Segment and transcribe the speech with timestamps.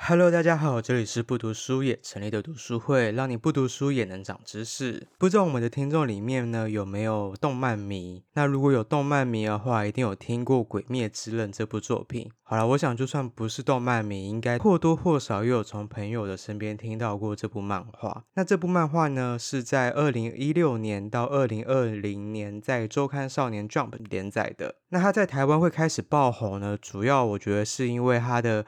[0.00, 5.06] Hello，大家好，这里是不读书也成立的读书会，让你不读书也能长知识。
[5.18, 8.22] 不知道我们的听众里面呢，有没有动漫迷？
[8.32, 12.30] 那如果有动漫迷的话，一定有听过《鬼灭之刃》这部作品。
[12.42, 18.24] 好了，我想就算不是动漫迷，应该或多或少又有从朋友的身边听到过这部漫画。
[18.34, 24.76] 那这部漫画呢，是在二零一六年到二零二零年在周刊少年 Jump 连载的。
[24.90, 28.64] 那它在台湾会开始爆红呢，主要我觉得是因为它的。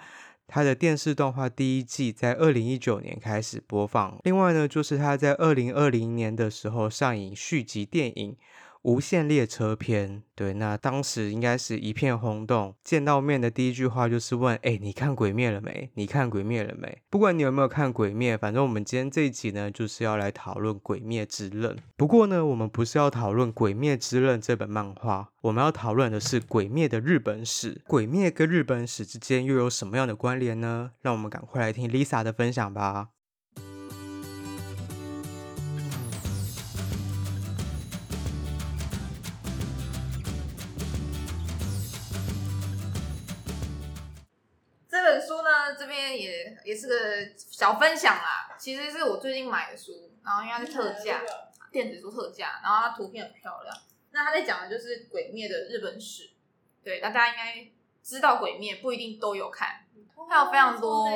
[0.52, 8.36] 它的电视动画第一季在二零一九年开始播放，另外呢，就是它在二零二零年的时候上映续集电影。
[8.82, 12.74] 无限列车篇，对，那当时应该是一片轰动。
[12.82, 15.90] 见到面的第一句话就是问：哎，你看鬼灭了没？
[15.94, 17.02] 你看鬼灭了没？
[17.10, 21.76] 不管你有没有看鬼灭，反正我们今天这一集呢，就是要来讨论《鬼灭之刃》。
[21.96, 27.82] 不过呢，我们不是要讨论《鬼灭之刃》这本漫画，我们要讨论的是鬼灭的日本史。
[27.86, 30.92] 鬼灭跟日本史之间又有什么样的关联呢？
[31.02, 33.08] 让我们赶快来听 Lisa 的分享吧。
[46.70, 46.94] 也也是个
[47.36, 51.20] 小分享啦，其实是我最近买的书，然后因为它是特价，
[51.72, 53.76] 电子书特价，然后它图片很漂亮。
[54.12, 56.30] 那他在讲的就是《鬼灭》的日本史，
[56.84, 57.72] 对，那大家应该
[58.04, 59.84] 知道《鬼灭》，不一定都有看，
[60.28, 61.08] 它有非常多，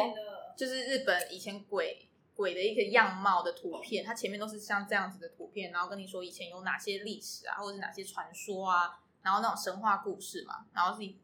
[0.56, 11.14] 就是日本以前鬼鬼的一个样貌的图片，它前面都是像这样子的图片，然后跟你说以前有哪些历史啊，或者是哪些传说啊，然后那种神话故事嘛，然后是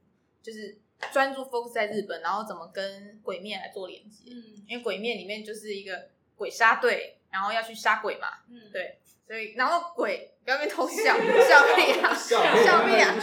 [0.40, 0.78] 就是。
[1.12, 4.30] 专注 focus 在日本，然后怎么跟鬼面来做连接？
[4.30, 8.28] 嗯，因为鬼面里面就是一个鬼杀队，然后要去杀鬼嘛。
[8.48, 13.14] 嗯，对，所以然后鬼不要被偷笑，笑屁啊，笑屁啊，笑屁啊，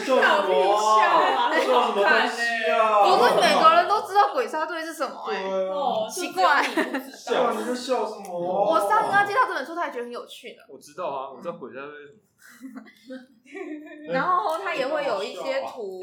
[1.52, 2.32] 很好看呢。
[2.32, 3.67] 不是每个人都知
[4.28, 6.64] 道鬼杀队是什么哎，哦，奇怪，
[7.12, 8.72] 笑你在笑什么？
[8.72, 10.66] 我上次跟他介绍这本书，他也觉得很有趣的。
[10.68, 12.18] 我知道啊，我知道鬼杀队什么。
[14.12, 16.02] 然后他也会有一些图。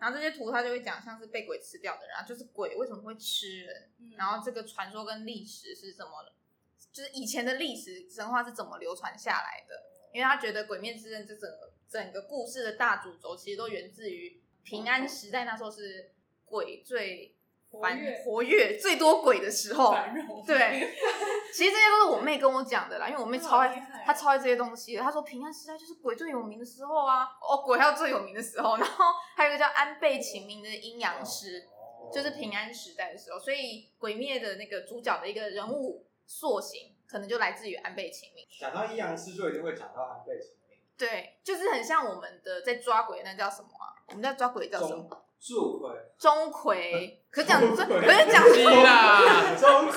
[0.00, 3.90] 然后这些图他就会讲，像是被鬼吃掉的人啊，就是鬼为什么会吃人？
[4.00, 6.12] 嗯、然后这个传说跟历史是怎么，
[6.92, 9.74] 就是以前的历史神话是怎么流传下来的？
[10.12, 16.12] 因为他觉得《鬼灭之刃》这整个整个故事的大主轴其实都源自于平安时代，那时候是
[16.44, 17.34] 鬼最。
[17.80, 19.94] 繁活跃最多鬼的时候，
[20.46, 20.94] 对，
[21.52, 23.68] 其实这些都是我妹跟我讲的啦，因为我妹超爱，
[24.06, 25.02] 她超爱这些东西的。
[25.02, 29.04] 她说平安时代就是鬼最有名的时候啊，哦，鬼还有最有名的时候， 然后
[29.36, 31.68] 还有一个叫安倍晴明的阴阳师，
[32.12, 38.46] 就是平安时代的时候，所以鬼灭的那个主角的一个人物塑形，可能就来自于安倍晴明。
[38.58, 40.78] 讲到阴阳师，就一定会讲到安倍晴明。
[40.96, 43.92] 对，就是很像我们的在抓鬼，那叫什么啊？
[44.08, 45.24] 我们在抓鬼叫什么？
[45.40, 49.22] 钟馗， 钟馗，可讲这，可是讲错啦，
[49.58, 49.94] 钟馗，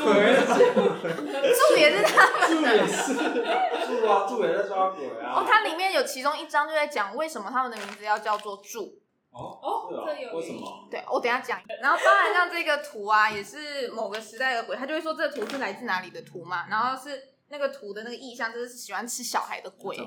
[1.56, 5.34] 祝也是他，柱也是，柱啊，祝也在抓鬼啊。
[5.35, 9.00] 哦，它里面有其中一章就在讲为什么他们的名字要叫做祝。
[9.31, 10.88] 哦哦，这有为什么？
[10.91, 11.59] 对，我等下讲。
[11.81, 16.68] 然后当然像这个图啊，也是某个时代的鬼，他就会说这个图是来自哪里的图嘛。
[16.69, 19.97] 然后是那个图的那个意象，就是喜欢吃小孩的鬼。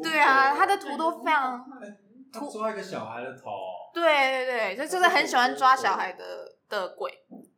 [0.00, 1.64] 对啊，他的图都非常。
[2.52, 3.50] 抓一个小孩的头，
[4.00, 7.12] 对对对，就就是很喜欢抓小孩的的鬼，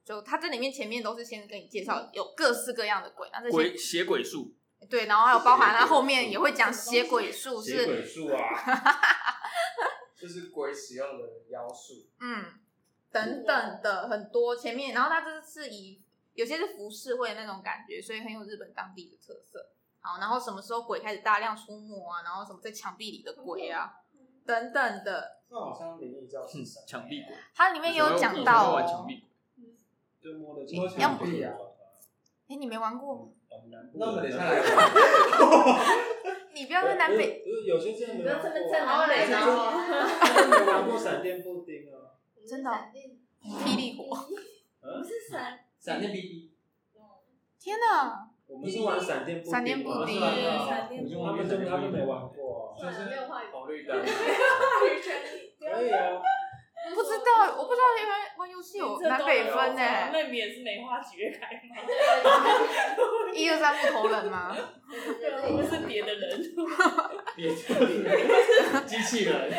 [0.04, 4.54] 就他这里面前面都是先跟你介绍有各式各样的鬼，那这些鬼血鬼术，
[4.88, 8.40] 对，然后还有包含他后面也会讲邪鬼术，是血鬼术啊，
[10.16, 12.44] 就是鬼使用的妖术，嗯，
[13.10, 16.00] 等等的很多前面，然后他这是以
[16.34, 19.70] 有些是浮世绘那种感觉，所以很有日本当地的特色。
[20.02, 22.22] 好，然后什么时候鬼开始大量出没啊？
[22.24, 23.92] 然后什么在墙壁里的鬼啊？
[24.46, 29.06] 等等的，那好像灵异教室墙壁鬼，它里面有讲到哦，
[30.22, 31.54] 就摸的墙壁啊。
[32.48, 33.32] 哎，你没玩过？
[33.94, 34.60] 那我们等下来。
[36.54, 38.50] 你不要在南北，不是有些真的没玩过。
[40.48, 42.14] 没玩过闪电布丁啊？
[42.48, 42.70] 真的？
[43.42, 44.16] 霹雳火？
[44.80, 46.52] 不是闪闪电 BB。
[47.58, 48.29] 天哪！
[48.52, 52.94] 我们是玩闪电布丁，闪电布丁，他们真的他们没玩过，就是
[53.52, 56.20] 红绿灯，可以啊。
[56.94, 59.82] 不知道，我不知道因为玩游戏有南北分呢。
[60.32, 61.76] 也是梅花几月开吗？
[63.34, 64.56] 一二三木头人吗？
[65.46, 66.40] 我们是别的人，
[67.36, 67.54] 别的
[68.86, 69.50] 机器人，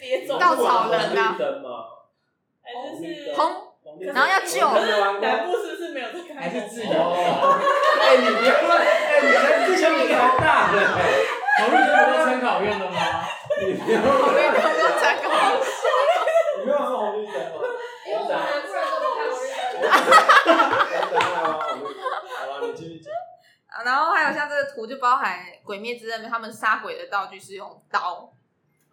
[0.00, 1.36] 别种稻草人啊？
[2.62, 3.74] 还是红？
[4.00, 4.66] 然后要救？
[6.38, 6.90] 还是自由
[8.00, 10.76] 哎你别喝哎你还你这小米粒还大红
[11.70, 12.96] 绿灯都是参考用的吗？
[13.60, 15.66] 你别喝红绿灯都参考用的
[16.58, 17.40] 你没有喝红绿灯了。
[18.04, 19.34] 不要讲不然都不开红
[22.70, 23.02] 绿
[23.84, 28.30] 然后还有像这个图就包含鬼灭之刃他们杀鬼的道具是用刀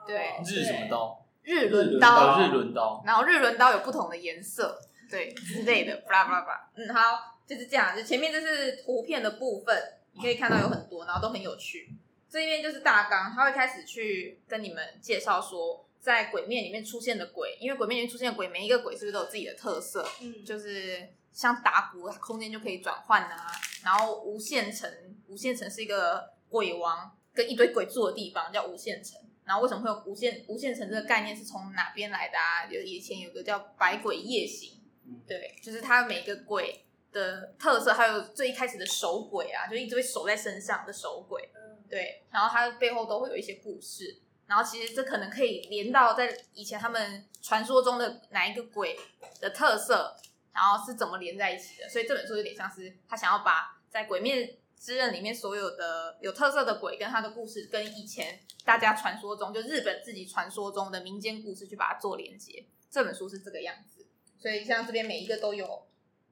[0.06, 1.20] 对日什么刀？
[1.44, 3.02] 日轮刀日轮刀。
[3.06, 4.80] 然后日轮刀有不同的颜色
[5.14, 6.70] 对之类的，巴拉巴拉巴拉。
[6.76, 7.96] 嗯，好，就是这样。
[7.96, 9.78] 就前面这是图片的部分，
[10.14, 11.94] 你可以看到有很多，然后都很有趣。
[12.28, 20.04] 这一边就是大纲，他会开始去跟你们介绍说，在鬼面里面出现的鬼，因为鬼面里面出现的鬼，每一个鬼是不是都有自己的特色？
[20.22, 23.52] 嗯，就是像打鼓，空间就可以转换啊。
[23.84, 24.92] 然后无限城，
[25.28, 29.22] 无限城是一个鬼王跟一堆鬼住的地方，叫无限城。
[29.46, 32.66] 然后为什么会有无限无限城这个概念是从哪边来的啊？
[32.66, 34.80] 就以前有个叫百鬼夜行，
[35.28, 41.50] 对，就是它每个鬼的特色，还有最一开始的守鬼啊，就一直会守在身上的守鬼。
[41.90, 48.98] 对，然后它背后都会有一些故事，然后其实这可能可以连到在以前他们传说中的哪一个鬼
[49.40, 50.16] 的特色，
[50.52, 51.88] 然后是怎么连在一起的。
[51.88, 62.66] 所以这本书有点像是他想要把在《鬼灭之刃》里面所有的有特色的鬼跟他的故事，跟以前大家传说中就日本自己传说中的民间故事去把它做连接。
[62.90, 64.06] 这本书是这个样子，
[64.44, 65.84] 所以像这边每一个都有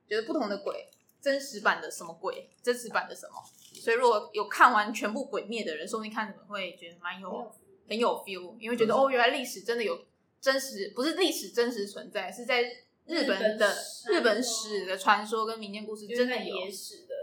[0.05, 0.89] 就是不同的鬼，
[1.21, 3.35] 真实版的什么鬼，真实版的什么。
[3.79, 7.49] 所以如果有看完全部《鬼灭》的人，说不定看你们会觉得蛮有
[7.87, 9.97] 很有 feel，因为觉得哦，原来历史真的有
[10.41, 12.61] 真实，不是历史真实存在，是在
[13.05, 13.73] 日本的
[14.09, 17.15] 日本史的传说跟民间故事真的有野史的。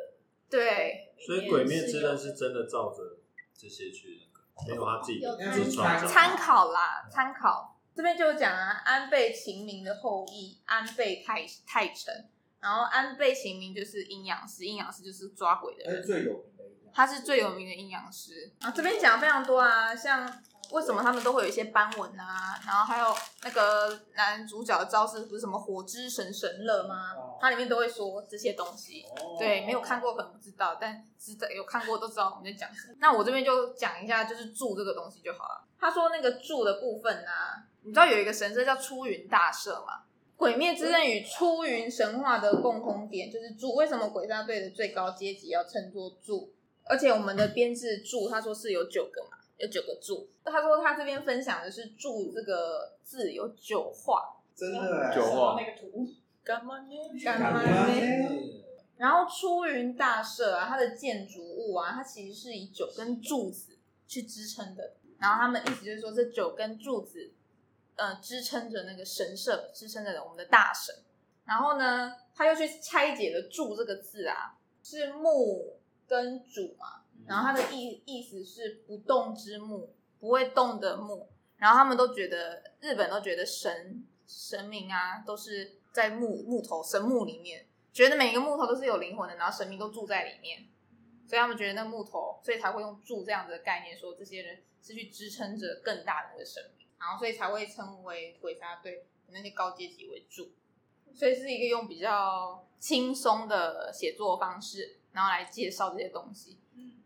[0.49, 3.19] 对，所以《鬼灭之刃》是真的照着
[3.55, 4.23] 这些去，
[4.67, 7.78] 没有他自己的自创参考啦，参考。
[7.99, 12.29] 这边就有讲啊，安倍晴明的后裔安倍太太臣。
[12.61, 16.45] 然后安倍晴明就是阴阳师，阴阳师就是抓鬼的人，最有
[16.95, 18.53] 他是最有名的阴阳师。
[18.61, 20.25] 啊，这边讲的非常多啊，像
[20.71, 27.15] 为什么他们都会有一些斑纹啊，然后还有那个男主角的招式不是什么火之神神乐吗？
[27.41, 29.05] 它里面都会说这些东西。
[29.39, 32.95] 对，没有看过可能不知道，但知道有看过都知道我们在讲什么。
[33.01, 35.65] 那我这边就讲一下，就是柱这个东西就好了。
[35.81, 39.95] 他说那个柱的部分啊，你知道有一个神社叫出云大社吗？
[40.37, 43.75] 《鬼灭之刃》与出云神话的共通点就是柱。
[43.75, 46.53] 为什么鬼杀队的最高阶级要称作柱？
[46.85, 50.29] 而且我们的编制柱，他说是有九个嘛，有九个柱。
[50.45, 56.09] 他说他这边分享的是“柱”这个字有九画，真的九画那个图。
[56.43, 56.95] 干嘛呢？
[57.23, 58.65] 干嘛呢？
[58.97, 63.77] 然后出云大社啊，它的建筑物啊，它其实是以九根柱子
[64.07, 64.95] 去支撑的。
[65.19, 67.33] 然后他们意思就是说，这九根柱子。
[68.01, 70.95] 呃，支撑着那个神社，支撑着我们的大神。
[71.45, 77.05] 然后呢，他又去拆解了“柱”这个字啊，是木跟主嘛。
[77.27, 81.29] 然后他的意意思是不动之木，不会动的木。
[81.59, 90.67] 然后他们都觉得，日本都觉得神神明啊，都是在木木头神木里面，觉得每一个木头都是有灵魂的，然后神明都住在里面。
[91.27, 96.87] 所以他们觉得那木头，所以才会用“住”这样子的概念，说这些人是去支撑着更大的那个神明。
[96.99, 100.51] 然后，所以才会称为鬼杀队那些高阶级为主，
[101.13, 106.59] 所以是一个用比较轻松的写作方式，然后来介绍这些东西，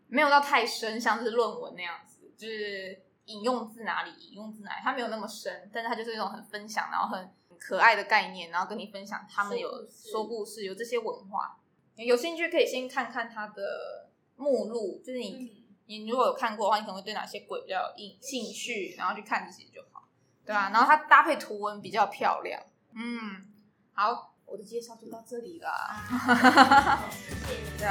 [0.09, 11.59] 没有到太深，像是论文那样子，就是引用自哪里，引用自哪里，它没有那么深，但是它就是一种很分享，然后很可爱的概念，然后跟你分享他们有说故事，有这些文化，
[11.97, 15.61] 有兴趣可以先看看它的目录，就是你。
[15.87, 20.09] 你如果有看过的话，你可能会对哪些鬼比较有兴趣，然后去看这些就好，
[20.47, 20.71] 对啊？
[20.73, 22.63] 然后它搭配图文比较漂亮。
[22.95, 23.53] 嗯，
[23.93, 25.71] 好，我的介绍就到这里了。
[27.41, 27.89] 谢谢。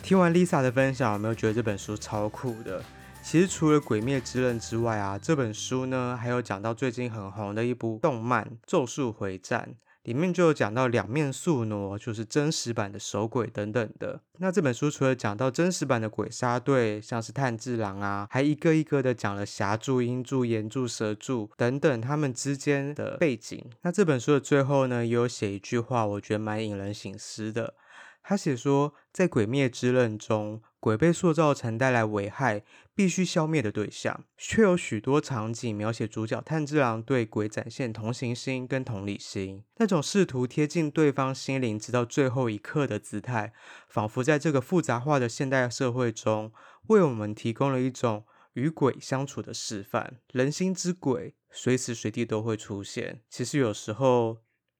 [0.00, 2.80] 听完 Lisa 的分享，有没有觉得这本书超酷的？
[3.20, 9.70] 其实除了《鬼灭之刃》之外啊，这本书呢还有讲到最近很红的一部动漫《咒术回战》。
[10.08, 14.22] 里面就有讲到两面宿儺，就是真实版的守鬼等等的。
[14.38, 23.62] 那这本书除了讲到真实版的鬼杀队，像是炭治郎啊，还一个一个的讲了霞柱、樱柱、岩柱、蛇柱等等他们之间的背景。
[23.82, 27.74] 那这本书的最后呢，也有写一句话，我觉得蛮引人醒思的。
[28.22, 32.62] 他写说，在《鬼灭之刃》中，鬼被塑造成带来危害、
[32.94, 43.52] 必须消灭的对象，却有许多场景描写主角炭治郎对鬼展现同情心跟同理心，那种试图贴近对方心灵直到最后一刻的姿态，
[43.88, 46.52] 仿佛在这个复杂化的现代社会中，
[46.86, 50.20] 为我们提供了一种与鬼相处的示范。
[50.32, 53.22] 人心之鬼，随时随地都会出现。
[53.28, 54.38] 其实有时候。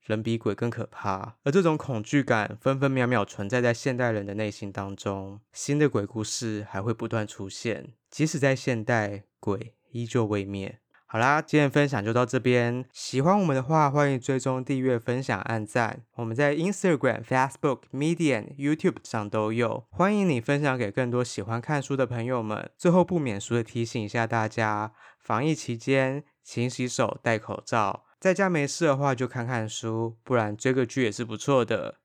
[0.09, 5.39] 人比鬼更可怕，而这种恐惧感分分秒秒存在在现代人的内心当中。
[5.53, 10.79] 新的鬼故事还会不断出现，即使在现代，鬼依旧未灭。
[11.05, 12.87] 好啦，今天分享就到这边。
[12.91, 16.03] 喜欢我们的话，欢迎追踪、订阅、分享、按赞。
[16.15, 22.71] 我们在 Instagram、Facebook、Medium、YouTube 上都有，欢迎你分享给更多喜欢看书的朋友们。
[22.79, 31.97] 最后不免俗的提醒一下大家，防疫期间勤洗手、戴口罩，在家没事的话就看看书，不然追个剧也是不错的。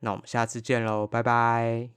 [0.00, 1.90] 那我们下次见喽，拜拜。